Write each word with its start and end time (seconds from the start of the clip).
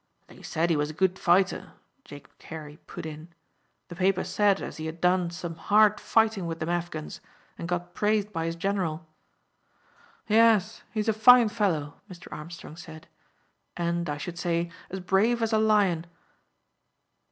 "They 0.25 0.41
said 0.41 0.71
he 0.71 0.75
was 0.75 0.89
a 0.89 0.93
good 0.97 1.19
fighter," 1.19 1.73
Jacob 2.03 2.35
Carey 2.39 2.77
put 2.87 3.05
in. 3.05 3.27
"The 3.87 3.95
papers 3.95 4.29
said 4.29 4.59
as 4.59 4.77
he 4.77 4.87
had 4.87 4.99
done 4.99 5.29
some 5.29 5.53
hard 5.53 5.99
fighting 5.99 6.47
with 6.47 6.59
them 6.59 6.69
Afghans, 6.69 7.21
and 7.55 7.67
got 7.67 7.93
praised 7.93 8.33
by 8.33 8.45
his 8.47 8.55
general." 8.55 9.05
"Yes, 10.27 10.81
he's 10.91 11.07
a 11.07 11.13
fine 11.13 11.49
fellow," 11.49 12.01
Mr. 12.09 12.33
Armstrong 12.35 12.77
said, 12.77 13.07
"and, 13.77 14.09
I 14.09 14.17
should 14.17 14.39
say, 14.39 14.71
as 14.89 15.01
brave 15.01 15.39
as 15.43 15.53
a 15.53 15.59
lion." 15.59 16.07